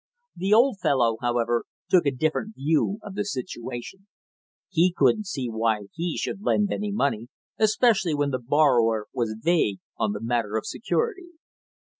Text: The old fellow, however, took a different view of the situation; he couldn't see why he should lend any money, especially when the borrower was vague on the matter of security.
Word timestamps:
The 0.35 0.51
old 0.51 0.79
fellow, 0.79 1.17
however, 1.21 1.65
took 1.91 2.07
a 2.07 2.11
different 2.11 2.55
view 2.55 2.97
of 3.03 3.13
the 3.13 3.23
situation; 3.23 4.07
he 4.67 4.91
couldn't 4.97 5.27
see 5.27 5.47
why 5.47 5.89
he 5.93 6.17
should 6.17 6.41
lend 6.41 6.71
any 6.73 6.91
money, 6.91 7.27
especially 7.59 8.15
when 8.15 8.31
the 8.31 8.39
borrower 8.41 9.05
was 9.13 9.37
vague 9.39 9.77
on 9.97 10.13
the 10.13 10.19
matter 10.21 10.57
of 10.57 10.65
security. 10.65 11.29